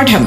[0.00, 0.24] പാഠം.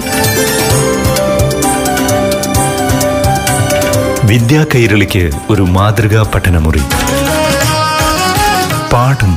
[4.28, 6.80] വിദ്യാ കൈരളിക്ക് ഒരു മാതൃകാ പഠനമുറി.
[8.94, 9.34] പാഠം.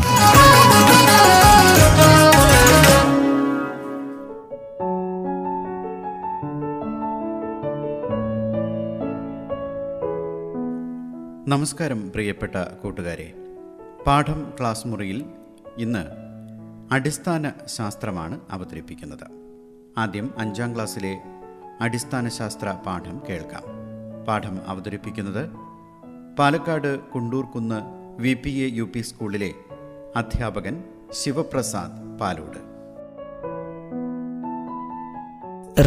[11.48, 13.32] നമസ്കാരം പ്രിയപ്പെട്ട കൂട്ടുകാരെ.
[14.06, 15.24] പാഠം ക്ലാസ് മുറിയിൽ
[15.78, 16.04] ഇന്ന്
[16.94, 19.45] അടിസ്ഥാന ശാസ്ത്രമാണ് അവതരിപ്പിക്കുന്നത്.
[19.98, 21.22] ആദ്യം അഞ്ചാം ക്ലാസ്സിലെ
[21.80, 23.62] അടിസ്ഥാന ശാസ്ത്ര പാഠം കേൾക്കാം.
[24.28, 25.50] പാഠം അവതരിപ്പിക്കുന്നത്
[26.38, 27.80] Palakkad Kundurkunnu
[28.22, 29.54] V P A U P സ്കൂളിലെ
[30.16, 32.58] അധ്യാപകൻ ശിവപ്രസാദ് പാലോട്.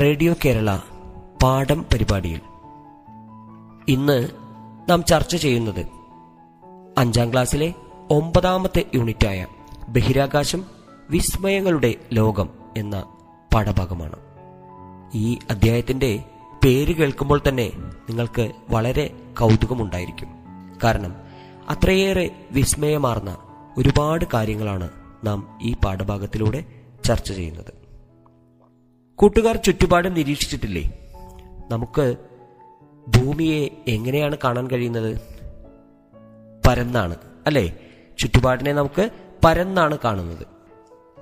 [0.01, 0.79] റേഡിയോ കേരള
[1.43, 2.41] പാഠം പരിപാടിയിൽ.
[3.87, 4.27] ഇന്ന്
[4.89, 5.85] നാം ചർച്ച ചെയ്യുന്നത്
[6.97, 7.73] അഞ്ചാം ക്ലാസ്സിലെ
[8.09, 9.47] ഒമ്പതാമത്തെ യൂണിറ്റായ
[9.89, 10.65] ബഹിരാകാശം
[11.09, 13.03] വിസ്മയങ്ങളുടെ ലോകം എന്ന
[13.53, 14.15] പാഠഭാഗമാണ്
[15.13, 16.23] ഈ അധ്യായത്തിന്റെ
[16.63, 17.71] പേര് കേൾക്കുമ്പോൾ തന്നെ
[18.09, 20.27] നിങ്ങൾക്ക് വളരെ കൗതുകമുണ്ടായിരിക്കും.
[20.83, 21.15] കാരണം
[21.69, 23.37] അത്രയേറെ വിസ്മയമാർന്ന
[23.77, 24.89] ഒരുപാട് കാര്യങ്ങളാണ്
[25.23, 26.63] നാം ഈ പാഠഭാഗത്തിലൂടെ
[27.03, 27.73] ചർച്ച ചെയ്യുന്നത്.
[29.15, 31.07] കൂട്ടുകാർ ചുറ്റുപാടും നിരീക്ഷിച്ചിട്ടില്ലേ?
[31.71, 32.15] നമുക്ക്
[33.07, 35.21] ഭൂമിയെ എങ്ങനെയാണ് കാണാൻ കഴിയുന്നത്?
[36.67, 37.15] പരന്നാണ്
[37.47, 37.75] അല്ലേ?
[38.19, 39.09] ചുറ്റുപാടിനെ നമുക്ക്
[39.45, 40.47] പരന്നാണ് കാണുന്നത്.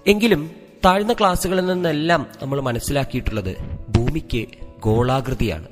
[0.08, 3.56] എങ്കിലും താഴ്ന്ന ക്ലാസ്സുകളിൽ നിന്നെല്ലാം നമ്മൾ മനസ്സിലാക്കിയിട്ടുള്ളത്
[3.90, 4.48] ഭൂമിക്ക്
[4.80, 5.68] ഗോളാകൃതിയാണ്.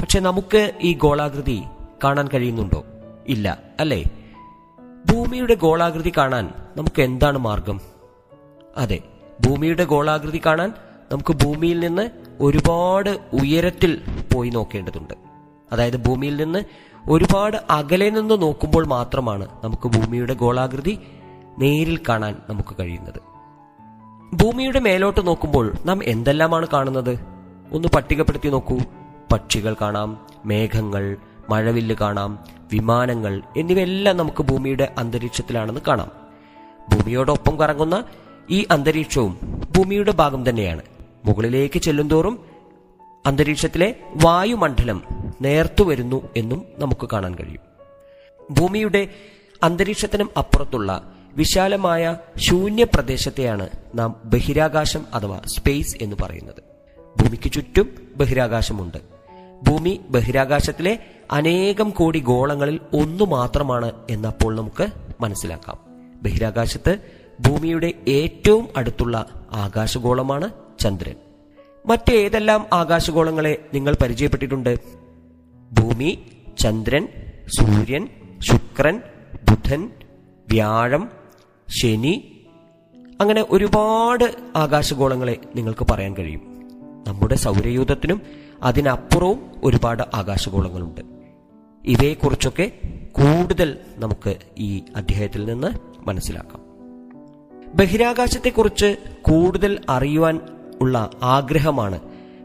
[0.00, 1.62] പക്ഷെ നമുക്ക് ഈ ഗോളാകൃതി
[2.04, 2.84] കാണാൻ കഴിയുന്നുണ്ടോ?
[3.28, 4.02] ഇല്ല അല്ലേ?
[5.12, 7.80] ഭൂമിയുടെ ഗോളാകൃതി കാണാൻ നമുക്ക് എന്താണ് മാർഗം?
[8.76, 8.98] അതെ
[9.46, 10.72] ഭൂമിയുടെ ഗോളാകൃതി കാണാൻ
[11.12, 14.00] നമുക്ക് ഭൂമിയിൽ നിന്ന് ഒരുപാട് ഉയരത്തിൽ
[14.34, 15.14] പോയി നോക്കേണ്ടതുണ്ട്.
[15.72, 16.64] അതായത് ഭൂമിയിൽ നിന്ന്
[17.10, 20.98] ഒരുപാട് അകലെ നിന്ന് നോക്കുമ്പോൾ മാത്രമാണ് നമുക്ക് ഭൂമിയുടെ ഗോളാകൃതി
[21.58, 23.27] നേരിൽ കാണാൻ നമുക്ക് കഴിയുന്നത്.
[24.32, 27.18] ഭൂമിയുടെ മേലോട്ട് നോക്കുമ്പോൾ നാം എന്തെല്ലാമാണ് കാണുന്നത്?
[27.72, 28.78] ഒന്ന് പട്ടികപ്പെടുത്തി നോക്കൂ.
[29.32, 31.16] പക്ഷികൾ കാണാം മേഘങ്ങൾ
[31.50, 32.38] മഴവില്ല് കാണാം
[32.72, 36.10] വിമാനങ്ങൾ എന്നിവയെല്ലാം നമുക്ക് ഭൂമിയുടെ അന്തരീക്ഷത്തിലാണെന്ന് കാണാം.
[36.88, 38.04] ഭൂമിയോടൊപ്പം കറങ്ങുന്ന
[38.50, 40.82] ഈ അന്തരീക്ഷവും ഭൂമിയുടെ ഭാഗം തന്നെയാണ്.
[41.24, 42.44] മുകളിലേക്ക് ചെല്ലുംതോറും
[43.26, 45.02] അന്തരീക്ഷത്തിലെ വായുമണ്ഡലം
[45.40, 47.60] നേർത്തു വരുന്നു എന്നും നമുക്ക് കാണാൻ കഴിയും.
[48.50, 49.08] ഭൂമിയുടെ
[49.62, 56.62] അന്തരീക്ഷത്തിനും അപ്പുറത്തുള്ള വിശാലമായ ശൂന്യ പ്രദേശത്തെയാണ് നാം ബഹിരാകാശം അഥവാ സ്പേസ് എന്ന് പറയുന്നത്.
[57.22, 58.98] ഭൂമിക്ക് ചുറ്റും ബഹിരാകാശമുണ്ട്.
[59.62, 60.98] ഭൂമി ബഹിരാകാശത്തിലെ
[61.30, 64.86] അനേകം കോടി ഗോളങ്ങളിൽ ഒന്നു മാത്രമാണ് എന്നപ്പോൾ നമുക്ക്
[65.20, 65.78] മനസ്സിലാക്കാം.
[66.22, 66.98] ബഹിരാകാശത്ത്
[67.40, 70.50] ഭൂമിയുടെ ഏറ്റവും അടുത്തുള്ള ആകാശഗോളമാണ്
[70.80, 71.14] ചന്ദ്രൻ.
[71.86, 74.78] മറ്റേതെല്ലാം ആകാശഗോളങ്ങളെ നിങ്ങൾ പരിചയപ്പെട്ടിട്ടുണ്ട്?
[75.72, 76.18] ഭൂമി
[76.58, 77.08] ചന്ദ്രൻ
[77.58, 78.08] സൂര്യൻ
[78.40, 79.02] ശുക്രൻ
[79.50, 79.90] ബുധൻ
[80.48, 81.10] വ്യാഴം
[81.82, 82.46] ശനി
[83.20, 86.40] അങ്ങനെ ഒരുപാട് ആകാശഗോളങ്ങളെ നിങ്ങൾക്ക് പറയാൻ കഴിയും.
[87.08, 88.22] നമ്മുടെ സൗരയൂഥത്തിനും
[88.62, 91.00] അതിനപ്പുറവും ഒരുപാട് ആകാശഗോളങ്ങളുണ്ട്.
[91.84, 92.72] ഇവയെക്കുറിച്ചൊക്കെ
[93.12, 95.68] കൂടുതൽ നമുക്ക് ഈ അധ്യായത്തിൽ നിന്ന്
[96.08, 96.60] മനസ്സിലാക്കാം.
[97.74, 100.40] ബഹിരാകാശത്തെക്കുറിച്ച് കൂടുതൽ അറിയുവാൻ
[100.80, 102.00] ഉള്ള ആഗ്രഹമാണ്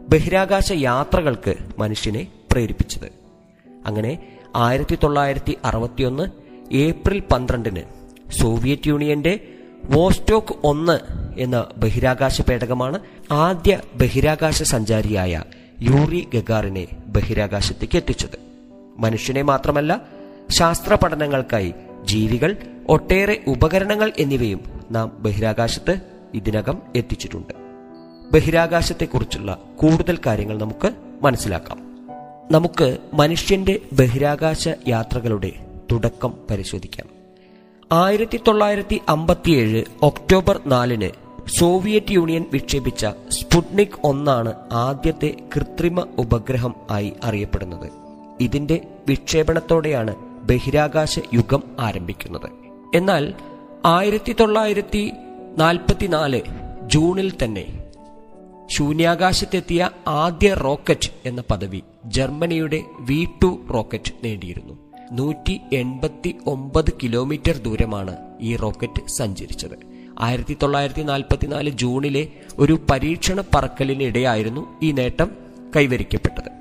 [0.10, 3.12] ബഹിരാകാശ യാത്രകൾക്ക് മനുഷ്യനെ പ്രേരിപ്പിച്ചത്.
[3.86, 6.43] അങ്ങനെ ആയിരത്തി തൊള്ളായിരത്തി അറുപത്തിയൊന്ന്
[6.74, 7.82] ഏപ്രിൽ പന്ത്രണ്ടിന്
[8.32, 9.40] സോവിയറ്റ് യൂണിയന്റെ
[9.86, 11.00] വോസ്റ്റോക്ക് ഒന്ന്
[11.38, 13.00] എന്ന ബഹിരാകാശ പേടകമാണ്
[13.32, 15.44] ആദ്യ ബഹിരാകാശ സഞ്ചാരിയായ
[15.82, 18.40] യൂറി ഗഗാറിനെ ബഹിരാകാശത്തേക്ക് എത്തിച്ചത്.
[18.98, 20.02] മനുഷ്യനെ മാത്രമല്ല
[20.50, 21.74] ശാസ്ത്ര പഠനങ്ങൾക്കായി
[22.04, 22.56] ജീവികൾ
[22.90, 24.62] ഒട്ടേറെ ഉപകരണങ്ങൾ എന്നിവയും
[24.92, 25.98] നാം ബഹിരാകാശത്ത്
[26.34, 27.54] ഇതിനകം എത്തിച്ചിട്ടുണ്ട്.
[28.34, 30.92] ബഹിരാകാശത്തെക്കുറിച്ചുള്ള കൂടുതൽ കാര്യങ്ങൾ നമുക്ക്
[31.22, 31.78] മനസ്സിലാക്കാം.
[32.52, 35.52] നമുക്ക് മനുഷ്യന്റെ ബഹിരാകാശ യാത്രകളുടെ
[35.92, 37.08] തുടക്കം പരിശോധിക്കാം.
[37.92, 41.10] ആയിരത്തി തൊള്ളായിരത്തി അമ്പത്തിയേഴ് ഒക്ടോബർ നാലിന്
[41.50, 47.90] സോവിയറ്റ് യൂണിയൻ വിക്ഷേപിച്ച സ്പുട്നിക് ഒന്നാണ് ആദ്യത്തെ കൃത്രിമ ഉപഗ്രഹം ആയി അറിയപ്പെടുന്നത്.
[48.42, 52.50] ഇതിന്റെ വിക്ഷേപണത്തോടെയാണ് ബഹിരാകാശ യുഗം ആരംഭിക്കുന്നത്.
[52.96, 53.34] എന്നാൽ
[53.86, 55.12] ആയിരത്തി തൊള്ളായിരത്തി
[55.58, 56.42] നാൽപ്പത്തിനാല്
[56.84, 57.84] ജൂണിൽ തന്നെ
[58.72, 64.83] ശൂന്യാകാശത്തെത്തിയ ആദ്യ റോക്കറ്റ് എന്ന പദവി ജർമ്മനിയുടെ വി ടു റോക്കറ്റ് നേടിയിരുന്നു.
[65.14, 69.94] നൂറ്റി എൺപത്തി ഒമ്പത് കിലോമീറ്റർ ദൂരമാണ് ഈ റോക്കറ്റ് സഞ്ചരിച്ചത്.
[70.20, 72.28] ആയിരത്തി തൊള്ളായിരത്തി നാൽപ്പത്തിനാല് ജൂണിലെ
[72.58, 75.32] ഒരു പരീക്ഷണ പറക്കലിനിടെയായിരുന്നു ഈ നേട്ടം
[75.76, 76.52] കൈവരിക്കപ്പെട്ടത്.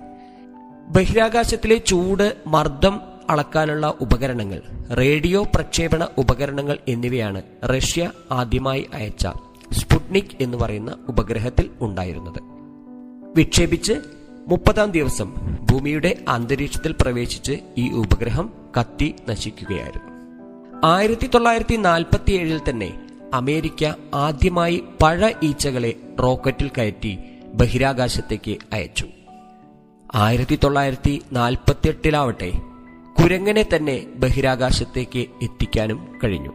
[0.88, 3.00] ബഹിരാകാശത്തിലെ ചൂട് മർദ്ദം
[3.30, 4.62] അളക്കാനുള്ള ഉപകരണങ്ങൾ
[4.94, 9.26] റേഡിയോ പ്രക്ഷേപണ ഉപകരണങ്ങൾ എന്നിവയാണ് റഷ്യ ആദ്യമായി അയച്ച
[9.72, 12.42] സ്പുട്നിക് എന്ന് പറയുന്ന ഉപഗ്രഹത്തിൽ ഉണ്ടായിരുന്നത്.
[13.36, 13.92] വിക്ഷേപിച്ച്
[14.48, 15.34] മുപ്പതാം ദിവസം
[15.70, 18.50] ഭൂമിയുടെ അന്തരീക്ഷത്തിൽ പ്രവേശിച്ച് ഈ ഉപഗ്രഹം
[18.80, 20.12] കത്തി നശിക്കുകയായിരുന്നു.
[20.84, 23.00] ആയിരത്തി തൊള്ളായിരത്തി നാൽപ്പത്തി ഏഴിൽ തന്നെ
[23.34, 27.18] അമേരിക്ക ആദ്യമായി പഴ ഈച്ചകളെ റോക്കറ്റിൽ കയറ്റി
[27.54, 29.06] ബഹിരാകാശത്തേക്ക് അയച്ചു.
[30.14, 32.52] ആയിരത്തി തൊള്ളായിരത്തി നാൽപ്പത്തിയെട്ടിലാവട്ടെ
[33.22, 36.52] കുരങ്ങനെ തന്നെ ബഹിരാകാശത്തേക്ക് എത്തിക്കാനും കഴിഞ്ഞു.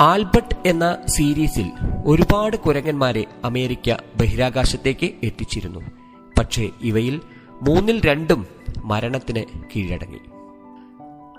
[0.00, 1.70] ആൽബർട്ട് എന്ന സീരീസിൽ
[2.06, 6.01] ഒരുപാട് കുരങ്ങന്മാരെ അമേരിക്ക ബഹിരാകാശത്തേക്ക് എത്തിച്ചിരുന്നു.
[6.42, 7.20] പക്ഷേ ഇവയിൽ
[7.62, 8.46] മൂന്നിൽ രണ്ടും
[8.84, 9.44] മരണത്തിന്
[9.76, 10.18] കീഴടങ്ങി.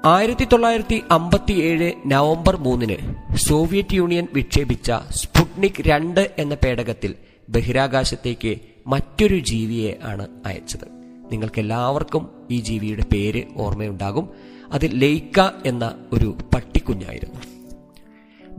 [0.05, 2.95] ആയിരത്തി തൊള്ളായിരത്തി അമ്പത്തിയേഴ് നവംബർ മൂന്നിന്
[3.35, 7.15] സോവിയറ്റ് യൂണിയൻ വിക്ഷേപിച്ച സ്പുട്നിക് രണ്ട് എന്ന പേടകത്തിൽ
[7.49, 10.87] ബഹിരാകാശത്തേക്ക് മറ്റൊരു ജീവിയെ ആണ് അയച്ചത്.
[11.31, 14.29] നിങ്ങൾക്കെല്ലാവർക്കും ഈ ജീവിയുടെ പേര് ഓർമ്മയുണ്ടാകും.
[14.71, 17.52] അത് ലെയ്ക്ക എന്ന ഒരു പട്ടിക്കുഞ്ഞായിരുന്നു.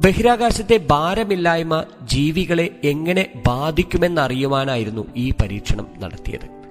[0.05, 6.63] ബഹിരാകാശത്തെ ഭാരമില്ലായ്മ ജീവികളെ എങ്ങനെ ബാധിക്കുമെന്നറിയുവാനായിരുന്നു ഈ പരീക്ഷണം നടത്തിയത്.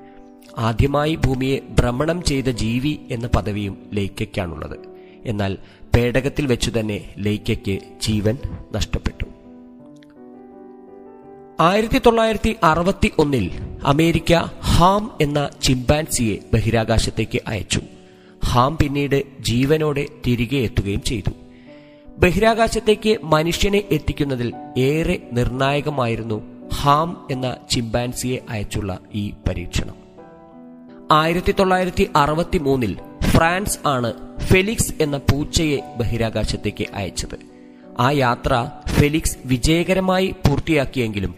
[0.58, 4.78] ആദ്യമായി ഭൂമിയെ ഭ്രമണം ചെയ്ത ജീവി എന്ന പദവിയും ലൈക്കയ്ക്കാണുള്ളത്.
[5.26, 5.58] എന്നാൽ
[5.96, 8.38] പേടകത്തിൽ വെച്ചു തന്നെ ലൈക്കയ്ക്ക് ജീവൻ
[8.72, 9.26] നഷ്ടപ്പെട്ടു.
[11.60, 13.52] ആയിരത്തി തൊള്ളായിരത്തി അറുപത്തി ഒന്നിൽ
[13.84, 17.82] അമേരിക്ക ഹാം എന്ന ചിമ്പാൻസിയെ ബഹിരാകാശത്തേക്ക് അയച്ചു.
[18.46, 21.30] ഹാം പിന്നീട് ജീവനോടെ തിരികെ എത്തുകയും ചെയ്തു.
[22.18, 29.96] ബഹിരാകാശത്തേക്ക് മനുഷ്യനെ എത്തിക്കുന്നതിൽ ഏറെ നിർണായകമായിരുന്നു ഹാം എന്ന ചിമ്പാൻസിയെ അയച്ചുള്ള ഈ പരീക്ഷണം.
[31.12, 37.40] ആയിരത്തി തൊള്ളായിരത്തി അറുപത്തി മൂന്നിൽ ഫ്രാൻസ് ആണ് ഫെലിക്സ് എന്ന പൂച്ചയെ ബഹിരാകാശത്തേക്ക് അയച്ചത്.
[38.00, 41.36] ആ യാത്ര ഫെലിക്സ് വിജയകരമായി പൂർത്തിയാക്കിയെങ്കിലും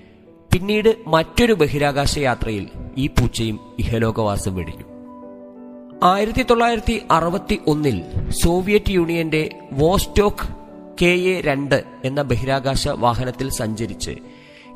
[0.54, 4.84] പിന്നീട് മറ്റൊരു ബഹിരാകാശ യാത്രയിൽ ഈ പൂച്ചയും ഇഹലോകവാസം വെടിഞ്ഞു.
[6.04, 10.65] ആയിരത്തി തൊള്ളായിരത്തി അറുപത്തി ഒന്നിൽ സോവിയറ്റ് യൂണിയന്റെ വോസ്റ്റോക്ക്
[11.02, 14.12] കെ എ രണ്ട് എന്ന ബഹിരാകാശ വാഹനത്തിൽ സഞ്ചരിച്ച്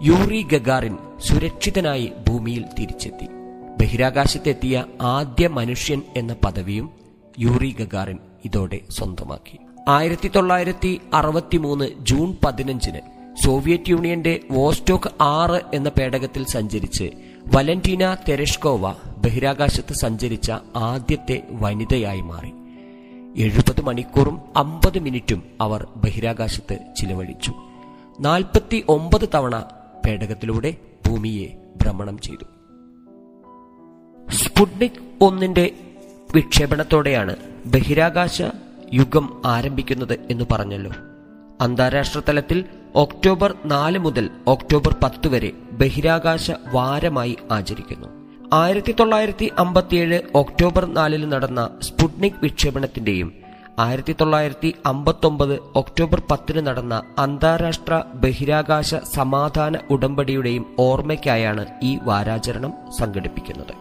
[0.02, 3.28] യൂറി ഗഗാറിൻ സുരക്ഷിതനായി ഭൂമിയിൽ തിരിച്ചെത്തി.
[3.82, 6.90] ബഹിരാകാശത്തെത്തിയ ആദ്യ മനുഷ്യൻ എന്ന പദവിയും
[7.40, 9.60] യൂറി ഗഗാറിൻ ഇതോടെ സ്വന്തമാക്കി.
[9.88, 13.02] ആയിരത്തി തൊള്ളായിരത്തി അറുപത്തി മൂന്ന് ജൂൺ പതിനഞ്ചിന്
[13.46, 17.12] സോവിയറ്റ് യൂണിയന്റെ വോസ്റ്റോക്ക് ആറ് എന്ന പേടകത്തിൽ സഞ്ചരിച്ച്
[17.56, 22.52] വലന്റീന തെരഷ്കോവ ബഹിരാകാശത്ത് സഞ്ചരിച്ച ആദ്യത്തെ വനിതയായി മാറി.
[23.44, 27.54] എഴുപത് മണിക്കൂറും അമ്പത് മിനിറ്റും അവർ ബഹിരാകാശത്ത് ചിലവഴിച്ചു.
[28.20, 29.66] നാൽപ്പത്തി ഒമ്പത് തവണ
[30.06, 30.76] പേടകത്തിലൂടെ
[31.08, 31.48] ഭൂമിയെ
[31.82, 32.44] ഭ്രമണം ചെയ്തു.
[34.32, 35.72] സ്പുട്നിക് ഒന്നിന്റെ
[36.36, 37.36] വിക്ഷേപണത്തോടെയാണ്
[37.66, 38.42] ബഹിരാകാശ
[38.94, 40.92] യുഗം ആരംഭിക്കുന്നത് എന്ന് പറഞ്ഞല്ലോ.
[41.62, 42.66] അന്താരാഷ്ട്ര തലത്തിൽ
[42.96, 48.08] ഒക്ടോബർ നാല് മുതൽ ഒക്ടോബർ പത്ത് വരെ ബഹിരാകാശ വാരമായി ആചരിക്കുന്നു.
[48.54, 53.34] ആയിരത്തി തൊള്ളായിരത്തി അമ്പത്തിയേഴ് ഒക്ടോബർ നാലിൽ നടന്ന സ്പുട്നിക് വിക്ഷേപണത്തിന്റെയും
[53.80, 63.74] ആയിരത്തി തൊള്ളായിരത്തി അമ്പത്തൊമ്പത് ഒക്ടോബർ പത്തിന് നടന്ന അന്താരാഷ്ട്ര ബഹിരാകാശ സമാധാന ഉടമ്പടിയുടെയും ഓർമ്മയ്ക്കായാണ് ഈ വാരാചരണം സംഘടിപ്പിക്കുന്നത്.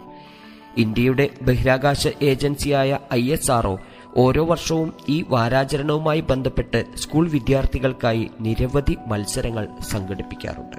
[0.77, 3.77] ഇന്ത്യയുടെ ബഹിരാകാശ ഏജൻസിയായ ഐ എസ് ആർഒ
[4.17, 10.77] ഓരോ വർഷവും ഈ വാരാചരണവുമായി ബന്ധപ്പെട്ട് സ്കൂൾ വിദ്യാർത്ഥികൾക്കായി നിരവധി മത്സരങ്ങൾ സംഘടിപ്പിക്കാറുണ്ട്.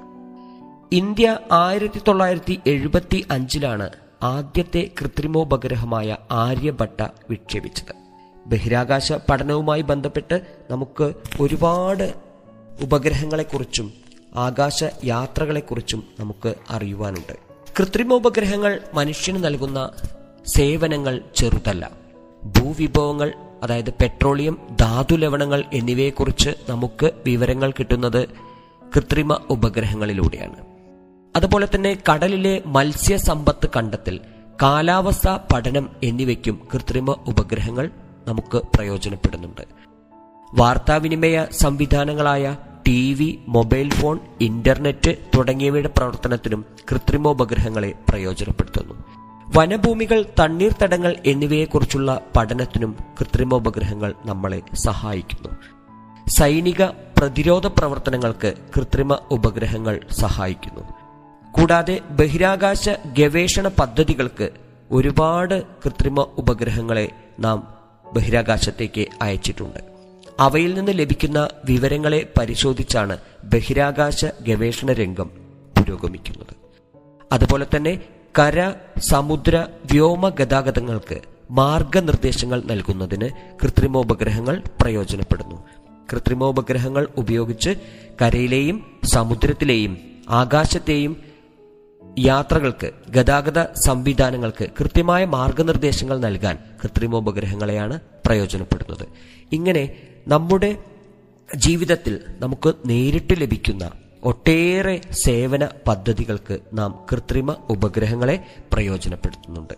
[0.95, 3.89] ഇന്ത്യ ആയിരത്തി തൊള്ളായിരത്തി എഴുപത്തി അഞ്ചിലാണ്
[4.23, 8.00] ആദ്യത്തെ കൃത്രിമോപഗ്രഹമായ ആര്യഭട്ട വിക്ഷേപിച്ചത്.
[8.45, 10.41] ബഹിരാകാശ പഠനവുമായി ബന്ധപ്പെട്ട്
[10.71, 12.13] നമുക്ക് ഒരുപാട്
[12.81, 13.93] ഉപഗ്രഹങ്ങളെക്കുറിച്ചും
[14.35, 17.37] ആകാശ യാത്രകളെക്കുറിച്ചും നമുക്ക് അറിയുവാനുണ്ട്.
[17.79, 19.91] കൃത്രിമോപഗ്രഹങ്ങൾ മനുഷ്യന് നൽകുന്ന
[20.47, 21.91] സേവനങ്ങൾ ചെറുതല്ല.
[22.43, 23.33] ഭൂവിഭവങ്ങൾ
[23.63, 28.29] അതായത് പെട്രോളിയം ധാതു ലവണങ്ങൾ എന്നിവയെക്കുറിച്ച് നമുക്ക് വിവരങ്ങൾ കിട്ടുന്നത്
[28.95, 30.55] കൃത്രിമ ഉപഗ്രഹങ്ങളിലൂടെയാണ്.
[31.35, 34.19] അതുപോലെ തന്നെ കടലിലെ മത്സ്യസമ്പത്ത് കണ്ടെത്തൽ
[34.61, 37.89] കാലാവസ്ഥ പഠനം എന്നിവയ്ക്കും കൃത്രിമ ഉപഗ്രഹങ്ങൾ
[38.27, 39.61] നമുക്ക് പ്രയോജനപ്പെടുന്നുണ്ട്.
[40.53, 49.03] വാർത്താവിനിമയ സംവിധാനങ്ങളായ T V mobile phone internet തുടങ്ങിയവയുടെ പ്രവർത്തനത്തിനും കൃത്രിമോപഗ്രഹങ്ങളെ പ്രയോജനപ്പെടുത്തുന്നു.
[49.55, 55.49] വനഭൂമികൾ തണ്ണീർത്തടങ്ങൾ എന്നിവയെക്കുറിച്ചുള്ള പഠനത്തിനും കൃത്രിമോപഗ്രഹങ്ങൾ നമ്മളെ സഹായിക്കുന്നു.
[56.27, 56.85] സൈനിക
[57.17, 60.81] പ്രതിരോധ പ്രവർത്തനങ്ങൾക്ക് കൃത്രിമ ഉപഗ്രഹങ്ങൾ സഹായിക്കുന്നു.
[61.51, 64.49] കൂടാതെ ബഹിരാകാശ ഗവേഷണ പദ്ധതികൾക്ക്
[64.91, 67.80] ഒരുപാട് കൃത്രിമ ഉപഗ്രഹങ്ങളെ നാം
[68.13, 69.79] ബഹിരാകാശത്തേക്ക് അയച്ചിട്ടുണ്ട്.
[70.39, 75.29] അവയിൽ നിന്ന് ലഭിക്കുന്ന വിവരങ്ങളെ പരിശോധിച്ചാണ് ബഹിരാകാശ ഗവേഷണ രംഗം
[75.77, 76.55] പുരോഗമിക്കുന്നത്.
[77.31, 77.99] അതുപോലെ തന്നെ
[78.39, 81.19] കര സമുദ്ര വ്യോമ ഗതാഗതങ്ങൾക്ക്
[81.51, 83.29] മാർഗനിർദ്ദേശങ്ങൾ നൽകുന്നതിന്
[83.63, 85.63] കൃത്രിമോപഗ്രഹങ്ങൾ പ്രയോജനപ്പെടുന്നു.
[86.13, 87.69] കൃത്രിമോപഗ്രഹങ്ങൾ ഉപയോഗിച്ച്
[88.21, 89.97] കരയിലെയും സമുദ്രത്തിലെയും
[90.29, 91.30] ആകാശത്തെയും
[92.19, 99.07] യാത്രകൾക്ക് ഗതാഗത സംവിധാനങ്ങൾക്ക് കൃത്യമായ മാർഗനിർദ്ദേശങ്ങൾ നൽകാൻ കൃത്രിമോപഗ്രഹങ്ങളെയാണ് പ്രയോജനപ്പെടുന്നത്.
[99.51, 100.77] ഇങ്ങനെ നമ്മുടെ
[101.55, 103.91] ജീവിതത്തിൽ നമുക്ക് നേരിട്ട് ലഭിക്കുന്ന
[104.23, 109.73] ഒട്ടേറെ സേവന പദ്ധതികൾക്ക് നാം കൃത്രിമ ഉപഗ്രഹങ്ങളെ പ്രയോജനപ്പെടുത്തുന്നുണ്ട്.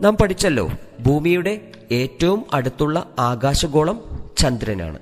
[0.00, 4.98] നാം പഠിച്ചല്ലോ ഭൂമിയുടെ ഏറ്റവും അടുത്തുള്ള ആകാശഗോളം ചന്ദ്രനാണ്.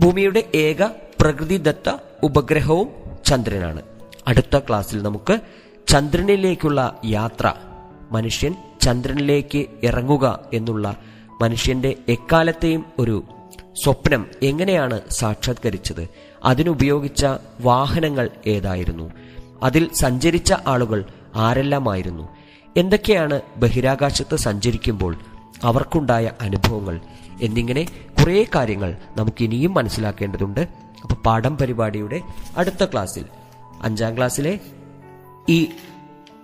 [0.00, 0.84] ഭൂമിയുടെ ഏക
[1.20, 2.88] പ്രകൃതിദത്ത ഉപഗ്രഹവും
[3.26, 3.82] ചന്ദ്രനാണ്.
[4.26, 5.40] അടുത്ത ക്ലാസ്സിൽ നമുക്ക്
[5.88, 7.52] ചന്ദ്രനിലേക്കുള്ള യാത്ര.
[8.12, 10.96] മനുഷ്യൻ ചന്ദ്രനിലേക്ക് ഇറങ്ങുക എന്നുള്ള
[11.42, 13.24] മനുഷ്യന്റെ എക്കാലത്തെയും ഒരു
[13.82, 16.08] സ്വപ്നം എങ്ങനെയാണ് സാക്ഷാത്കരിച്ചത്?
[16.44, 17.26] അതിനുപയോഗിച്ച
[17.60, 19.12] വാഹനങ്ങൾ ഏതായിരുന്നു?
[19.62, 21.04] അതിൽ സഞ്ചരിച്ച ആളുകൾ
[21.36, 22.28] ആരെല്ലാമായിരുന്നു?
[22.76, 25.16] എന്തൊക്കെയാണ് ബഹിരാകാശത്ത് സഞ്ചരിക്കുമ്പോൾ
[25.64, 27.00] അവർക്കുണ്ടായ അനുഭവങ്ങൾ?
[27.42, 27.86] എന്നിങ്ങനെ
[28.20, 30.60] കുറേ കാര്യങ്ങൾ നമുക്കിനിയും മനസ്സിലാക്കേണ്ടതുണ്ട്.
[31.02, 32.20] അപ്പോൾ പാഠം പരിപാടിയുടെ
[32.56, 33.24] അടുത്ത ക്ലാസ്സിൽ
[33.82, 34.58] അഞ്ചാം ക്ലാസ്സിലെ
[35.48, 35.68] ഈ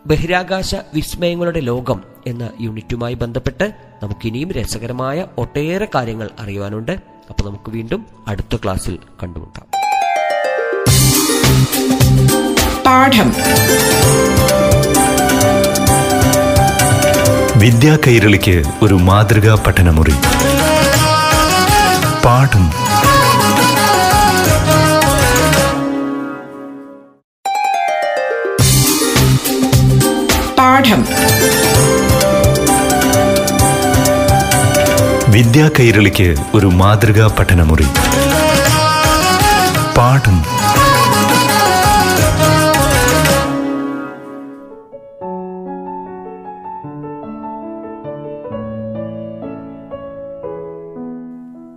[0.06, 6.92] ബഹിരാകാശ വിസ്മയങ്ങളുടെ ലോകം എന്ന യൂണിറ്റുമായി ബന്ധപ്പെട്ട് നമുക്കിനിയും രസകരമായ ഒട്ടേറെ കാര്യങ്ങൾ അറിയുവാനുണ്ട്.
[7.28, 9.64] അപ്പോൾ നമുക്ക് വീണ്ടും അടുത്ത ക്ലാസ്സിൽ കണ്ടുമുട്ടാം.
[12.86, 13.32] പാഠം.
[17.56, 20.14] വിദ്യാ കൈരളിക്ക് ഒരു മാതൃകാ പഠനമുറി.
[22.24, 22.85] പാഠം
[30.86, 31.04] പാഠം
[35.32, 37.86] വിദ്യാ കൈരളിക്ക് ഒരു മാതൃകാ പഠനമുറി.
[39.96, 40.38] പാഠം.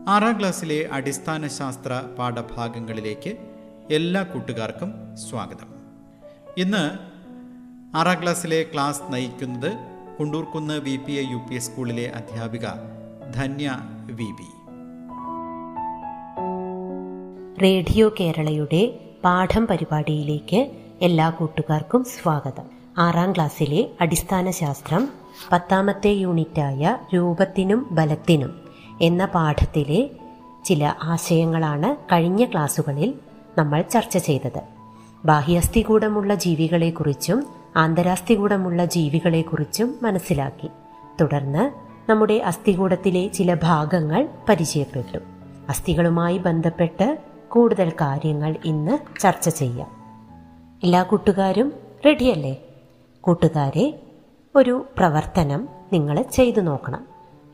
[0.09, 3.33] ആറാം ക്ലാസ്സിലെ അടിസ്ഥാന ശാസ്ത്ര പാഠഭാഗങ്ങളിലേക്ക്
[3.91, 4.93] എല്ലാ കൂട്ടുകാർക്കും
[5.29, 5.79] സ്വാഗതം.
[6.57, 7.08] ഇന്ന്
[7.95, 9.71] ആറാം ക്ലാസ്സിലെ ക്ലാസ് നയിക്കുന്നത്
[10.19, 12.65] Kundurkunnu V P A U P സ്കൂളിലെ അധ്യാപിക
[13.35, 14.49] ധന്യ വി ബി.
[17.61, 22.63] റേഡിയോ കേരളയുടെ പാഠം പരിപാടിയിലേക്ക് എല്ലാ കൂട്ടുകാർക്കും സ്വാഗതം.
[22.97, 25.09] ആറാം ക്ലാസ്സിലെ അടിസ്ഥാന ശാസ്ത്രം
[25.51, 28.61] പത്താമത്തെ യൂണിറ്റായ രൂപത്തിനും ബലത്തിനും
[29.01, 30.09] എന്ന പാഠത്തിലെ
[30.65, 33.13] ചില ആശയങ്ങളാണ് കഴിഞ്ഞ ക്ലാസ്സുകളിൽ
[33.57, 34.61] നമ്മൾ ചർച്ച ചെയ്തത്.
[35.25, 40.69] ബാഹ്യസ്ഥികൂടമുള്ള ജീവികളെക്കുറിച്ചും ആന്തരാസ്ഥികൂടമുള്ള ജീവികളെക്കുറിച്ചും മനസ്സിലാക്കി.
[41.21, 41.71] തുടർന്ന്
[42.11, 45.17] നമ്മുടെ അസ്ഥികൂടത്തിലെ ചില ഭാഗങ്ങൾ പരിചയപ്പെട്ടു.
[45.69, 47.17] അസ്ഥികളുമായി ബന്ധപ്പെട്ട്
[47.49, 49.87] കൂടുതൽ കാര്യങ്ങൾ ഇന്ന് ചർച്ച ചെയ്യാം.
[50.83, 51.73] എല്ലാ കൂട്ടുകാരും
[52.05, 52.57] റെഡിയല്ലേ?
[53.21, 53.99] കൂട്ടുകാരെ
[54.55, 57.07] ഒരു പ്രവർത്തനം നിങ്ങൾ ചെയ്തു നോക്കണം.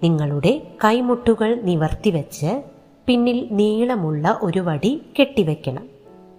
[0.03, 2.63] നിങ്ങളുടെ കൈമുട്ടുകൾ നിവർത്തിവെച്ച്
[3.05, 5.89] പിന്നിൽ നീളമുള്ള ഒരു വടി കെട്ടിവെക്കണം.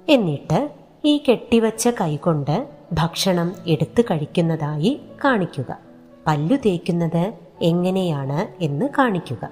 [0.09, 0.71] എന്നിട്ട്
[1.05, 5.79] ഈ കെട്ടിവച്ച കൈകൊണ്ട് ഭക്ഷണം എടുത്തു കഴിക്കുന്നതായി കാണിക്കുക.
[6.27, 9.49] പല്ലു തേക്കുന്നത് എങ്ങനെയാണ് എന്ന് കാണിക്കുക.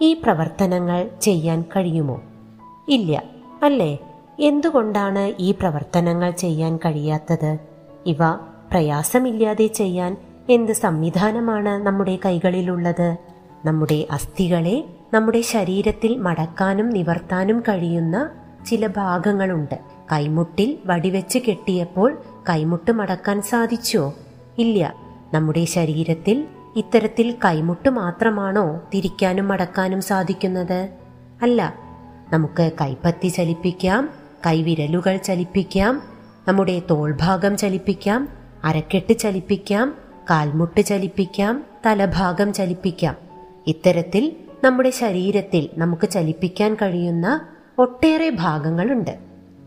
[0.00, 2.20] ഈ പ്രവർത്തനങ്ങൾ ചെയ്യാൻ കഴിയുമോ?
[2.88, 3.22] ഇല്ല
[3.62, 3.98] അല്ലേ?
[4.40, 7.58] എന്തുകൊണ്ടാണ് ഈ പ്രവർത്തനങ്ങൾ ചെയ്യാൻ കഴിയാത്തത്?
[8.06, 8.16] ഇവ
[8.70, 10.16] പ്രയാസമില്ലാതെ ചെയ്യാൻ
[10.50, 13.16] എന്ത് സംവിധാനമാണ് നമ്മുടെ കൈകളിലുള്ളത്?
[13.64, 14.84] നമ്മുടെ അസ്ഥികളെ
[15.14, 18.30] നമ്മുടെ ശരീരത്തിൽ മടക്കാനും നിവർത്താനും കഴിയുന്ന
[18.66, 19.78] ചില ഭാഗങ്ങളുണ്ട്.
[20.12, 24.14] കൈമുട്ടിൽ വടിവെച്ച് കെട്ടിയപ്പോൾ കൈമുട്ട് മടക്കാൻ സാധിച്ചോ?
[24.58, 24.94] ഇല്ല.
[25.34, 26.46] നമ്മുടെ ശരീരത്തിൽ
[26.76, 30.88] ഇത്തരത്തിൽ കൈമുട്ട് മാത്രമാണോ തിരിക്കാനും മടക്കാനും സാധിക്കുന്നത്?
[31.42, 31.74] അല്ല.
[32.32, 34.10] നമുക്ക് കൈപ്പത്തി ചലിപ്പിക്കാം
[34.46, 36.02] കൈവിരലുകൾ ചലിപ്പിക്കാം
[36.48, 38.28] നമ്മുടെ തോൾഭാഗം ചലിപ്പിക്കാം
[38.64, 39.94] അരക്കെട്ട് ചലിപ്പിക്കാം
[40.30, 43.16] കാൽമുട്ട് ചലിപ്പിക്കാം തലഭാഗം ചലിപ്പിക്കാം.
[43.66, 47.40] ഇത്തരത്തിൽ നമ്മുടെ ശരീരത്തിൽ നമുക്ക് ചലിപ്പിക്കാൻ കഴിയുന്ന
[47.78, 49.18] ഒട്ടേറെ ഭാഗങ്ങളുണ്ട്.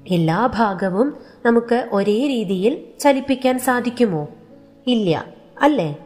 [0.08, 4.28] എല്ലാ ഭാഗവും നമുക്ക് ഒരേ രീതിയിൽ ചലിപ്പിക്കാൻ സാധിക്കുമോ?
[4.88, 5.26] ഇല്ല
[5.62, 5.98] അല്ലേ?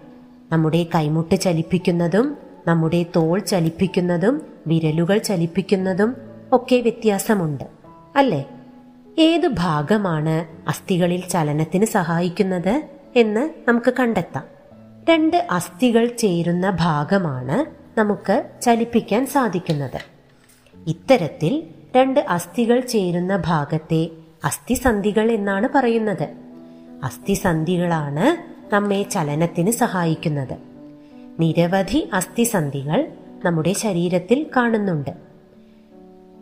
[0.51, 6.15] നമ്മുടെ കൈമുട്ട് ചലിപ്പിക്കുന്നതും നമ്മുടെ തോൾ ചലിപ്പിക്കുന്നതും വിരലുകൾ ചലിപ്പിക്കുന്നതും
[6.53, 7.63] ഒക്കെ വ്യത്യാസമുണ്ട്
[8.15, 8.45] അല്ലേ?
[9.19, 12.83] ഏത് ഭാഗമാണ് അസ്ഥികളിൽ ചലനത്തിന് സഹായിക്കുന്നത്
[13.15, 14.43] എന്ന് നമുക്ക് കണ്ടെത്താം.
[15.09, 17.65] രണ്ട് അസ്ഥികൾ ചേരുന്ന ഭാഗമാണ്
[17.99, 20.01] നമുക്ക് ചലിപ്പിക്കാൻ സാധിക്കുന്നത്.
[20.87, 21.63] ഇത്തരത്തിൽ
[21.95, 24.09] രണ്ട് അസ്ഥികൾ ചേരുന്ന ഭാഗത്തെ
[24.43, 26.29] അസ്ഥിസന്ധികൾ എന്നാണ് പറയുന്നത്.
[27.03, 30.57] അസ്ഥിസന്ധികളാണ് നമ്മെ ചലനത്തിന് സഹായിക്കുന്നത്.
[31.39, 33.07] നിരവധി അസ്ഥിസന്ധികൾ
[33.45, 35.09] നമ്മുടെ ശരീരത്തിൽ കാണുന്നുണ്ട്.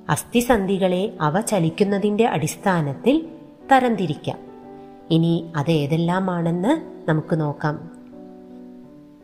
[0.09, 3.27] അസ്ഥിസന്ധികളെ അവ ചലിക്കുന്നതിന്റെ അടിസ്ഥാനത്തിൽ
[3.71, 4.39] തരംതിരിക്കാം.
[5.11, 7.91] ഇനി അത് ഏതെല്ലാമാണെന്ന് നമുക്ക് നോക്കാം.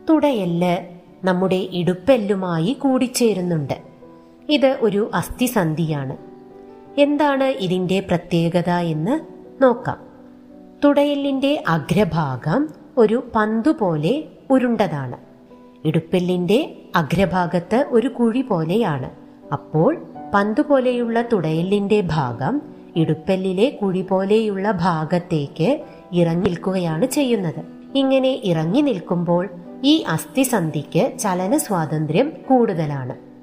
[0.09, 0.77] തുടയെല്ല്
[1.23, 3.73] നമ്മുടെ ഇടുപ്പെല്ലുമായി കൂടിച്ചേരുന്നുണ്ട്.
[4.49, 6.32] ഇത് ഒരു അസ്ഥിസന്ധിയാണ്.
[6.97, 9.19] എന്താണ് ഇതിന്റെ പ്രത്യേകത എന്ന്
[9.63, 9.97] നോക്കാം.
[10.83, 15.17] തുടയെല്ലിന്റെ അഗ്രഭാഗം ഒരു പന്തു പോലെ ഉരുണ്ടതാണ്.
[15.87, 19.09] ഇടുപ്പെല്ലിന്റെ അഗ്രഭാഗത്ത് ഒരു കുഴി പോലെയാണ്.
[19.53, 19.97] അപ്പോൾ
[20.33, 22.61] പന്തു പോലെയുള്ള തുടയെല്ലിന്റെ ഭാഗം
[22.95, 25.79] ഇടുപ്പെല്ലിലെ കുഴി പോലെയുള്ള ഭാഗത്തേക്ക്
[26.13, 27.63] ഇറങ്ങി നിൽക്കുകയാണ് ചെയ്യുന്നത്.
[27.95, 29.49] ഇങ്ങനെ ഇറങ്ങി നിൽക്കുമ്പോൾ
[29.83, 33.33] ഈ അസ്ഥിസന്ധിക്ക് ചലന സ്വാതന്ത്ര്യം കൂടുതലാണ്.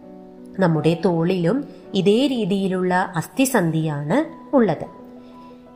[0.60, 4.86] നമ്മുടെ തോളിലും ഇതേ രീതിയിലുള്ള അസ്ഥിസന്ധിയാണ് ഉള്ളത്.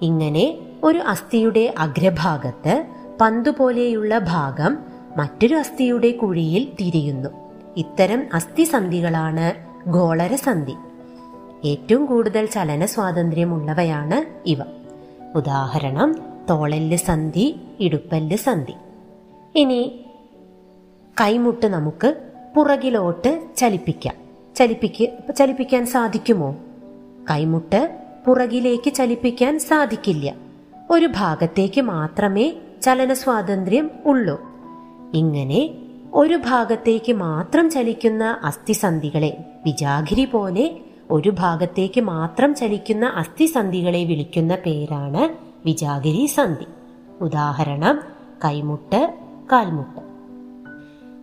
[0.02, 2.86] ഇങ്ങനെ ഒരു അസ്ഥിയുടെ അഗ്രഭാഗത്ത്
[3.20, 4.78] പന്തുപോലെയുള്ള ഭാഗം
[5.16, 7.28] മറ്റൊരു അസ്ഥിയുടെ കുഴിയിൽ തിരിയുന്നു.
[7.76, 9.52] ഇത്തരം അസ്ഥിസന്ധികളാണ്
[9.90, 10.74] ഗോളരസന്ധി.
[11.64, 14.58] ഏറ്റവും കൂടുതൽ ചലന സ്വാതന്ത്ര്യമുള്ളവയാണ് ഇവ.
[15.36, 16.14] ഉദാഹരണം
[16.50, 18.74] തോളൽ സന്ധി ഇടുപ്പൽ സന്ധി.
[19.54, 20.04] ഇനി
[21.20, 24.23] കൈമുട്ട് നമുക്ക് പുറകിലോട്ട് ചലിപ്പിക്കാം.
[24.54, 26.56] ചലിപ്പിക്ക് ചലിപ്പിക്കാൻ സാധിക്കുമോ?
[27.30, 30.34] കൈമുട്ട് പുറകിലേക്ക് ചലിപ്പിക്കാൻ സാധിക്കില്ല.
[30.90, 34.40] ഒരു ഭാഗത്തേക്ക് മാത്രമേ ചലന സ്വാതന്ത്ര്യം ഉള്ളൂ.
[35.14, 35.70] ഇങ്ങനെ
[36.14, 40.80] ഒരു ഭാഗത്തേക്ക് മാത്രം ചലിക്കുന്ന അസ്ഥിസന്ധികളെ വിജാഗിരി പോലെ
[41.10, 46.66] ഒരു ഭാഗത്തേക്ക് മാത്രം ചലിക്കുന്ന അസ്ഥിസന്ധികളെ വിളിക്കുന്ന പേരാണ് വിജാഗിരി സന്ധി.
[47.20, 48.00] ഉദാഹരണം
[48.44, 49.14] കൈമുട്ട്
[49.52, 50.00] കാൽമുട്ട്.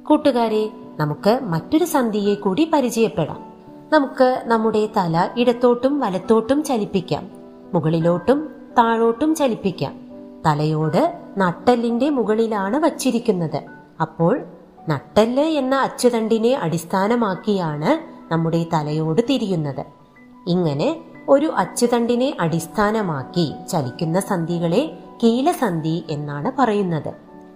[0.04, 0.70] കൂട്ടുകാരെ
[1.00, 3.54] നമുക്ക് മറ്റൊരു സന്ധിയെ കൂടി പരിചയപ്പെടാം.
[3.94, 7.30] നമുക്ക് നമ്മുടെ തല ഇടത്തോട്ടും വലത്തോട്ടും ചലിപ്പിക്കാം.
[7.74, 10.00] മുകളിലോട്ടും താഴോട്ടും ചലിപ്പിക്കാം.
[10.46, 13.62] തലയോട് നട്ടെല്ലിന്റെ മുകളിലാണ് വച്ചിരിക്കുന്നത്.
[14.02, 14.42] അപ്പോൾ
[14.90, 19.86] നട്ടെല്ല് എന്ന അച്ചുതണ്ടിനെ അടിസ്ഥാനമാക്കിയാണ് നമ്മുടെ തലയോട് തിരിയുന്നത്.
[20.48, 27.14] ഇങ്ങനെ ഒരു അച്ചുതണ്ടിനെ അടിസ്ഥാനമാക്കി ചലിക്കുന്ന സന്ധികളെ കീലസന്ധി എന്നാണ് പറയുന്നത്.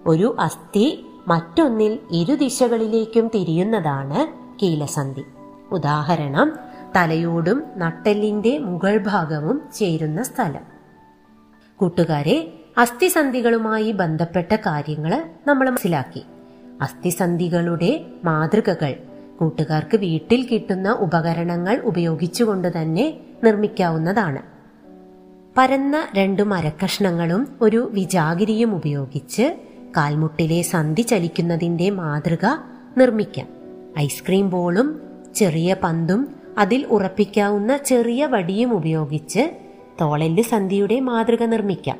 [0.07, 4.27] ഒരു അസ്ഥി മറ്റൊന്നിൽ ഇരുദിശകളിലേക്കും തിരിയുന്നതാണ്
[4.61, 5.23] കീലസന്ധി.
[5.71, 6.59] ഉദാഹരണം
[6.95, 10.61] തലയോടും നട്ടെല്ലിന്റെ മുകൾ ഭാഗവും ചേരുന്ന സ്ഥലം.
[11.77, 16.23] കൂട്ടുകാരെ അസ്ഥിസന്ധികളുമായി ബന്ധപ്പെട്ട കാര്യങ്ങൾ നമ്മൾ മനസ്സിലാക്കി.
[16.81, 18.95] അസ്ഥിസന്ധികളുടെ മാതൃകകൾ
[19.39, 24.41] കൂട്ടുകാർക്ക് വീട്ടിൽ കിട്ടുന്ന ഉപകരണങ്ങൾ ഉപയോഗിച്ചുകൊണ്ട് തന്നെ നിർമ്മിക്കാവുന്നതാണ്.
[25.57, 29.55] പരന്ന രണ്ടു മരക്കഷ്ണങ്ങളും ഒരു വിജാഗിരിയും ഉപയോഗിച്ച്
[29.97, 32.45] കാൽമുട്ടിലെ സന്ധി ചലിക്കുന്നതിന്റെ മാതൃക
[32.97, 33.47] നിർമ്മിക്കാം.
[33.99, 35.01] ഐസ്ക്രീം ബോളും
[35.35, 39.51] ചെറിയ പന്തും അതിൽ ഉറപ്പിക്കാവുന്ന ചെറിയ വടിയും ഉപയോഗിച്ച്
[40.01, 41.99] തോളൽ സന്ധിയുടെ മാതൃക നിർമ്മിക്കാം.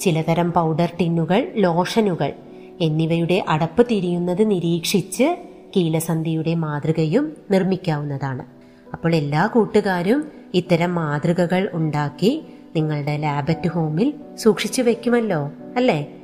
[0.00, 2.32] ചിലതരം പൗഡർ ടിന്നുകൾ ലോഷനുകൾ
[2.80, 5.36] എന്നിവയുടെ അടപ്പ് തിരിയുന്നത് നിരീക്ഷിച്ച്
[5.76, 8.44] കീലസന്ധിയുടെ മാതൃകയും നിർമ്മിക്കാവുന്നതാണ്.
[8.92, 12.42] അപ്പോൾ എല്ലാ കൂട്ടുകാരും ഇത്തരം മാതൃകകൾ ഉണ്ടാക്കി
[12.76, 16.14] നിങ്ങളുടെ ലാബറ്റ് ഹോമിൽ സൂക്ഷിച്ചു വെക്കുമല്ലോ അല്ലേ?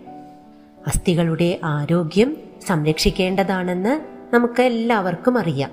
[0.86, 4.00] അസ്ഥികളുടെ ആരോഗ്യം സംരക്ഷിക്കേണ്ടതാണെന്ന്
[4.34, 5.70] നമുക്ക് എല്ലാവർക്കും അറിയാം.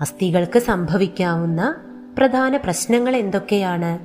[0.00, 1.74] അസ്ഥികൾക്ക് സംഭവിക്കാവുന്ന
[2.18, 3.98] പ്രധാന പ്രശ്നങ്ങൾ എന്തൊക്കെയാണ്?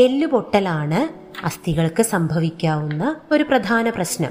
[0.00, 1.08] എല്ലുപൊട്ടലാണ്
[1.46, 4.30] അസ്ഥികൾക്ക് സംഭവിക്കാവുന്ന ഒരു പ്രധാന പ്രശ്നം.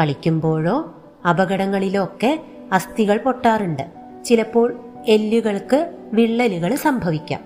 [0.00, 0.94] കളിക്കുമ്പോഴോ
[1.30, 2.40] അപകടങ്ങളിലോ ഒക്കെ
[2.72, 3.90] അസ്ഥികൾ പൊട്ടാറുണ്ട്.
[4.24, 7.40] ചിലപ്പോൾ എല്ലുകൾക്ക് വിള്ളലുകൾ സംഭവിക്കാം.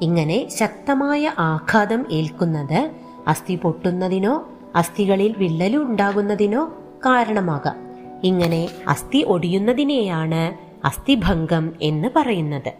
[0.00, 2.90] ഇങ്ങനെ ശക്തമായ ആഘാതം ഏൽക്കുന്നത്
[3.26, 6.72] അസ്ഥി പൊട്ടുന്നതിനോ അസ്ഥികളിൽ വിള്ളൽ ഉണ്ടാകുന്നതിനോ
[7.06, 7.76] കാരണമാകാം.
[8.24, 10.54] ഇങ്ങനെ അസ്ഥി ഒടിയുന്നതിനെയാണ്
[10.86, 12.72] അസ്ഥിഭംഗം എന്ന് പറയുന്നത്.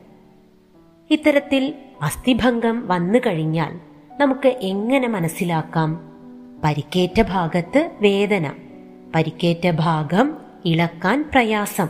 [1.10, 3.80] ഇത്തരത്തിൽ അസ്ഥിഭംഗം വന്നു കഴിഞ്ഞാൽ
[4.20, 6.00] നമുക്ക് എങ്ങനെ മനസ്സിലാക്കാം?
[6.64, 8.52] പരിക്കേറ്റ ഭാഗത്ത് വേദന
[9.14, 11.88] പരിക്കേറ്റ ഭാഗം ഇളക്കാൻ പ്രയാസം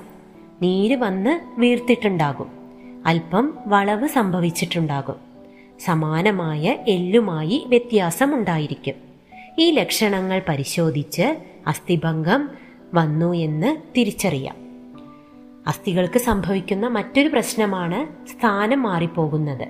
[0.63, 2.51] നീര് വന്ന് വീർത്തിട്ടുണ്ടാകും
[3.07, 5.17] അല്പം വളവ് സംഭവിച്ചിട്ടുണ്ടാകും
[5.85, 9.10] സമാനമായ എല്ലുമായി വ്യത്യാസമുണ്ടായിരിക്കും.
[9.59, 11.37] ഈ ലക്ഷണങ്ങൾ പരിശോധിച്ച്
[11.67, 12.51] അസ്ഥിഭംഗം
[12.95, 14.57] വന്നു എന്ന് തിരിച്ചറിയാം.
[15.67, 19.69] അസ്ഥികൾക്ക് സംഭവിക്കുന്ന മറ്റൊരു പ്രശ്നമാണ് സ്ഥാനം മാറിപ്പോകുന്നത്.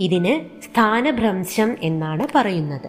[0.00, 2.88] ഇതിന് സ്ഥാനഭ്രംശം എന്നാണ് പറയുന്നത്.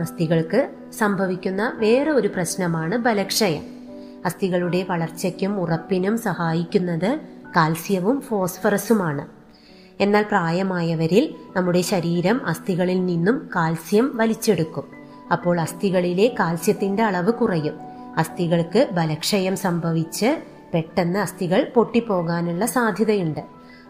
[0.00, 3.62] അസ്ഥികൾക്ക് സംഭവിക്കുന്ന വേറെ ഒരു പ്രശ്നമാണ് ബലക്ഷയം.
[4.24, 7.20] അസ്ഥികളുടെ വളർച്ചയ്ക്കും ഉറപ്പിനും സഹായിക്കുന്നത്
[7.56, 9.39] കാൽസ്യവും ഫോസ്ഫറസുമാണ്.
[10.00, 14.84] എന്നാൽ പ്രായമായവരിൽ നമ്മുടെ ശരീരം അസ്ഥികളിൽ നിന്നും കാൽസ്യം വലിച്ചെടുക്കും.
[15.32, 17.74] അപ്പോൾ അസ്ഥികളിലെ കാൽസ്യത്തിന്റെ അളവ് കുറയും.
[18.16, 20.38] അസ്ഥികൾക്ക് ബലക്ഷയം സംഭവിച്ച്
[20.74, 23.40] പെട്ടെന്ന് അസ്ഥികൾ പൊട്ടിപ്പോകാനുള്ള സാധ്യതയുണ്ട്.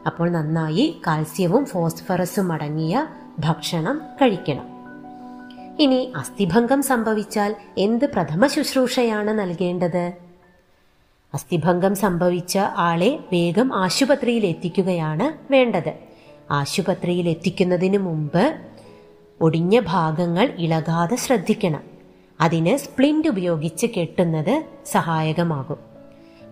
[0.07, 3.07] അപ്പോൾ നന്നായി കാൽസ്യവും ഫോസ്ഫറസും അടങ്ങിയ
[3.39, 4.81] ഭക്ഷണം കഴിക്കണം.
[5.79, 10.30] ഇനി അസ്ഥിഭംഗം സംഭവിച്ചാൽ എന്ത് പ്രഥമ ശുശ്രൂഷയാണ് നൽകേണ്ടത്?
[11.35, 15.93] അസ്ഥിഭംഗം സംഭവിച്ച ആളെ വേഗം ആശുപത്രിയിൽ എത്തിക്കുകയാണ് വേണ്ടത്.
[16.51, 18.61] ആശുപത്രിയിൽ എത്തിക്കുന്നതിന് മുമ്പ്
[19.41, 21.81] ഒടിഞ്ഞ ഭാഗങ്ങൾ ഇളകാതെ ശ്രദ്ധിക്കണം.
[22.41, 25.77] അതിന് സ്പ്ലിന്റ് ഉപയോഗിച്ച് കെട്ടുന്നത് സഹായകമാകും.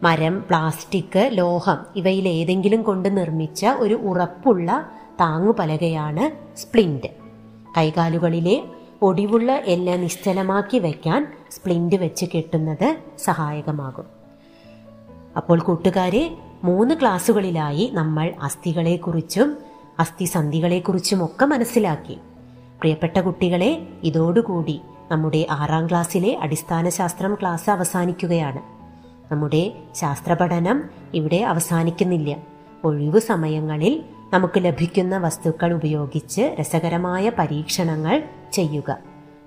[0.02, 7.08] മരം പ്ലാസ്റ്റിക് ലോഹം ഇവയിൽ ഏതെങ്കിലും കൊണ്ട് നിർമ്മിച്ച ഒരു ഉറപ്പുള്ള താങ്ങുപലകയാണ് സ്പ്ലിന്റ്
[7.78, 8.62] കൈകാലുകളിലെ
[9.02, 14.17] ഒടിവുള്ള എല്ല് നിശ്ചലമാക്കി വയ്ക്കാൻ സ്പ്ലിന്റ് വെച്ച് കെട്ടുന്നത് സഹായകമാകും.
[15.38, 19.56] അപ്പോൾ കൂട്ടുകാരെ മൂന്ന് ക്ലാസ്സുകളിലായി നമ്മൾ അസ്ഥികളെക്കുറിച്ചും
[19.98, 22.18] അസ്ഥിസന്ധികളെക്കുറിച്ചും ഒക്കെ മനസ്സിലാക്കി.
[22.80, 28.58] പ്രിയപ്പെട്ട കുട്ടികളെ ഇതോടുകൂടി നമ്മുടെ ആറാം ക്ലാസ്സിലെ അടിസ്ഥാന ശാസ്ത്രം ക്ലാസ് അവസാനിക്കുകയാണ്.
[29.32, 32.36] നമ്മുടെ ശാസ്ത്രപഠനം ഇവിടെ അവസാനിക്കുന്നില്ല.
[32.84, 38.22] ഒഴിവു സമയങ്ങളിൽ നമുക്ക് ലഭിക്കുന്ന വസ്തുക്കൾ ഉപയോഗിച്ച് രസകരമായ പരീക്ഷണങ്ങൾ
[38.52, 38.98] ചെയ്യുക.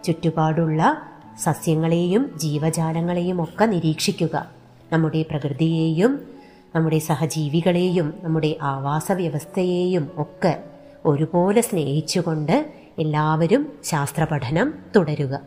[0.04, 1.02] ചുറ്റുപാടുള്ള
[1.44, 4.61] സസ്യങ്ങളെയും ജീവജാലങ്ങളെയും ഒക്കെ നിരീക്ഷിക്കുക.
[4.92, 6.22] നമ്മുടെ പ്രകൃതിയെയും
[6.76, 10.58] നമ്മുടെ സഹജീവികളെയും നമ്മുടെ ആവാസ വ്യവസ്ഥയെയും ഒക്കെ
[11.06, 15.40] ഒരുപോലെ സ്നേഹിച്ചുകൊണ്ട് എല്ലാവരും ശാസ്ത്രപഠനം തുടരുക.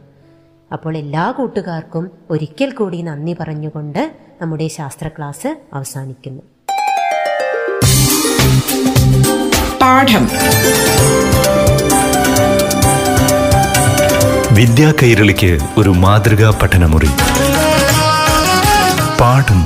[0.72, 6.42] അപ്പോൾ എല്ലാ കൂട്ടുകാർക്കും ഒരിക്കൽ കൂടി നന്ദി പറഞ്ഞുകൊണ്ട് നമ്മുടെ ശാസ്ത്ര ക്ലാസ് അവസാനിക്കുന്നു.
[9.83, 10.28] പാഠം.
[14.54, 17.09] വിദ്യാ കൈരളിക്ക് ഒരു മാതൃകാ പഠനമുറി.
[19.24, 19.60] പാഠം